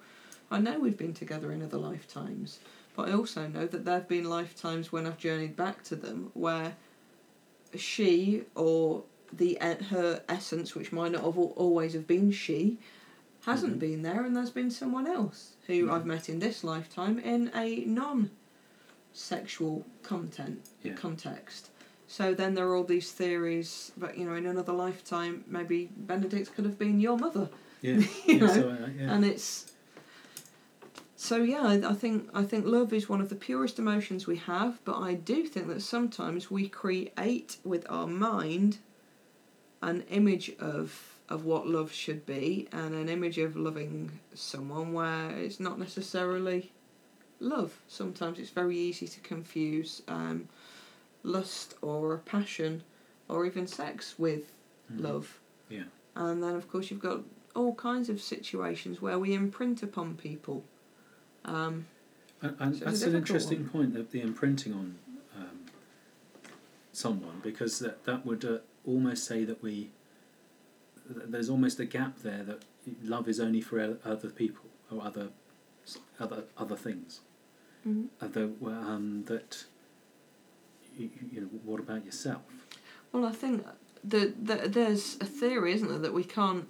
[0.51, 2.59] I know we've been together in other lifetimes,
[2.97, 6.31] but I also know that there have been lifetimes when I've journeyed back to them
[6.35, 6.75] where
[7.77, 9.57] she or the
[9.91, 12.79] her essence, which might not have always have been she,
[13.47, 13.81] hasn't Mhm.
[13.81, 15.93] been there, and there's been someone else who Mhm.
[15.93, 20.95] I've met in this lifetime in a non-sexual content Yeah.
[20.95, 21.71] context.
[22.19, 26.53] So then there are all these theories but you know in another lifetime maybe Benedict
[26.55, 27.49] could have been your mother,
[27.83, 27.99] Yeah.
[28.27, 29.15] You yeah, know, so, uh, yeah.
[29.15, 29.71] and it's
[31.17, 31.63] so yeah.
[31.63, 34.99] I I think I think love is one of the purest emotions we have, but
[34.99, 38.79] I do think that sometimes we create with our mind
[39.83, 45.31] an image of of what love should be and an image of loving someone where
[45.31, 46.73] it's not necessarily
[47.39, 47.73] love.
[47.87, 50.49] Sometimes it's very easy to confuse um,
[51.23, 52.83] lust or passion
[53.29, 54.53] or even sex with
[54.93, 55.01] Mhm.
[55.03, 55.41] love.
[55.69, 55.85] Yeah.
[56.15, 57.23] And then, of course, you've got
[57.55, 60.65] all kinds of situations where we imprint upon people.
[61.45, 61.87] Um,
[62.43, 64.99] And, and So that's an interesting point that the imprinting on
[65.37, 65.61] um,
[66.93, 69.91] someone because that that would uh, almost say that we
[71.07, 72.65] th- there's almost a gap there that
[73.05, 75.29] love is only for other people or other
[76.19, 77.21] other other things.
[78.21, 79.67] Other um, that
[81.01, 82.43] you, you know what about yourself?
[83.13, 83.67] Well, I think
[84.05, 86.67] the, the, there's a theory, isn't there, that we can't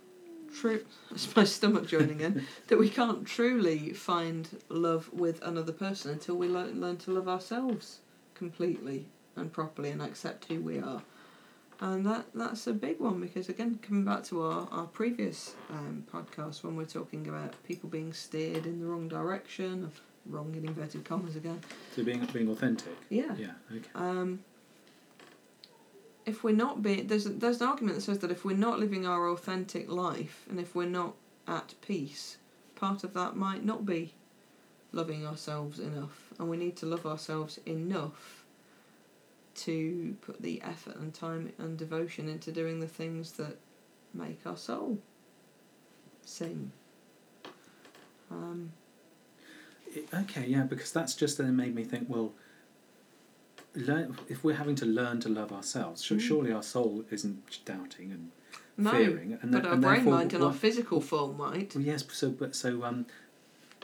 [0.53, 0.85] true.
[1.11, 2.47] That's my stomach joining in.
[2.69, 7.29] that we can't truly find love with another person until we learn, learn to love
[7.29, 8.01] ourselves
[8.35, 9.07] completely
[9.37, 11.03] and properly and accept who we are.
[11.83, 16.05] And that that's a big one because again, coming back to our our previous um,
[16.13, 19.91] podcast when we're talking about people being steered in the wrong direction,
[20.27, 21.61] wrong in inverted commas again.
[21.95, 22.97] So being being authentic.
[23.09, 23.35] Yeah.
[23.39, 23.53] Yeah.
[23.71, 23.89] Okay.
[23.95, 24.41] Um,
[26.27, 29.07] if we're not being there's there's an argument that says that if we're not living
[29.07, 31.15] our authentic life and if we're not
[31.49, 32.37] at peace,
[32.77, 34.15] part of that might not be
[34.93, 38.45] loving ourselves enough, and we need to love ourselves enough
[39.55, 43.57] to put the effort and time and devotion into doing the things that
[44.15, 44.99] make our soul
[46.25, 46.73] sing.
[48.31, 48.73] Um,
[49.97, 52.09] I- Okay, yeah, because that's just then made me think.
[52.09, 52.33] Well,
[53.75, 56.21] learn, if we're having to learn to love ourselves, Mm.
[56.21, 58.31] surely our soul isn't doubting and
[58.77, 61.75] no, fearing, and, but our and brain might and our physical form might.
[61.75, 63.07] Well, yes, so but so um,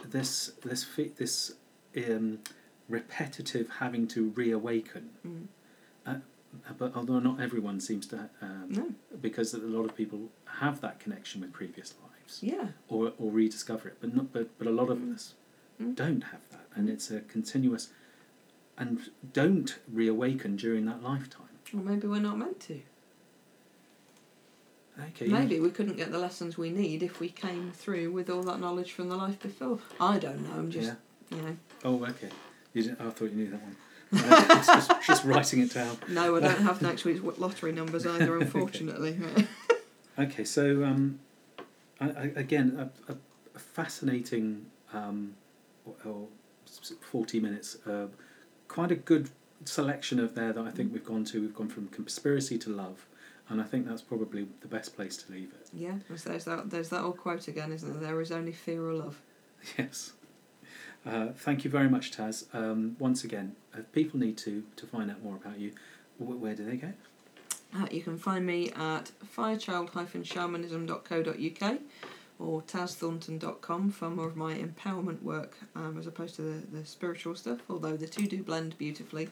[0.05, 1.53] this this fe- this
[1.97, 2.41] um,
[2.89, 5.11] repetitive having to reawaken.
[5.27, 5.47] Mm.
[6.07, 6.16] Uh,
[6.79, 8.95] but although not everyone seems to, um, No.
[9.20, 12.68] because a lot of people have that connection with previous lives Yeah.
[12.89, 15.14] or or rediscover it, but not but but a lot of Mm.
[15.14, 15.35] us
[15.81, 15.95] Mm.
[15.95, 17.91] don't have that, and it's a continuous,
[18.79, 21.43] and don't reawaken during that lifetime.
[21.74, 22.81] Or maybe we're not meant to.
[25.09, 25.29] Okay.
[25.29, 28.61] Maybe we couldn't get the lessons we need if we came through with all that
[28.61, 29.79] knowledge from the life before.
[30.01, 30.59] I don't know.
[30.59, 30.95] I'm just,
[31.31, 31.57] you know.
[31.85, 32.31] Oh, okay.
[32.72, 33.77] You didn't, I thought you knew that one.
[34.14, 35.99] Uh, just, just writing it down.
[36.09, 39.18] No, I don't have next week's lottery numbers either, unfortunately.
[40.18, 41.18] Okay, so um,
[42.01, 43.16] I, I, again, a, a,
[43.55, 44.64] a fascinating
[44.95, 45.35] um,
[45.87, 46.26] or, or
[47.01, 47.76] forty minutes.
[47.87, 48.07] Uh,
[48.68, 49.30] quite a good
[49.64, 51.41] selection of there that I think we've gone to.
[51.41, 53.07] We've gone from conspiracy to love,
[53.49, 55.68] and I think that's probably the best place to leave it.
[55.72, 56.70] yeah, there's, there's that.
[56.70, 58.01] There's that old quote again, isn't there?
[58.11, 59.20] There is only fear or love.
[59.78, 60.12] Yes.
[61.05, 62.45] Uh, thank you very much, Taz.
[62.55, 65.72] Um, once again, if people need to to find out more about you,
[66.18, 66.93] wh- where do they go?
[67.74, 71.78] Uh, you can find me at firechild-shamanism.co.uk
[72.39, 77.34] or tazthornton.com for more of my empowerment work um, as opposed to the, the spiritual
[77.34, 79.30] stuff, although the two do blend beautifully.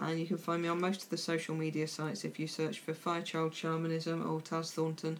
[0.00, 2.78] And you can find me on most of the social media sites if you search
[2.78, 5.18] for Firechild Shamanism or Taz Thornton.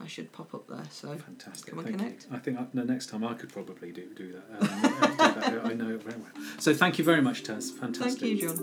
[0.00, 0.84] I should pop up there.
[0.90, 1.70] So Fantastic.
[1.70, 2.26] Come and thank connect.
[2.30, 2.36] you.
[2.36, 4.44] I think I, the next time I could probably do do that.
[4.60, 5.60] Um, do that.
[5.64, 6.30] I know it very well.
[6.58, 7.70] So thank you very much, Taz.
[7.70, 8.20] Fantastic.
[8.20, 8.56] thank you, John.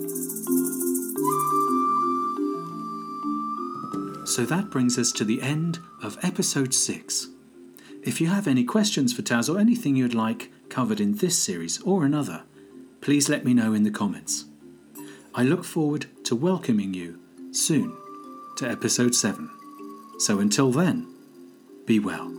[4.26, 7.28] So that brings us to the end of episode 6.
[8.02, 11.82] If you have any questions for Taz or anything you'd like covered in this series
[11.82, 12.43] or another,
[13.02, 14.45] please let me know in the comments.
[15.36, 17.20] I look forward to welcoming you
[17.52, 17.95] soon
[18.58, 19.50] to episode 7.
[20.20, 21.08] So until then,
[21.86, 22.30] be well.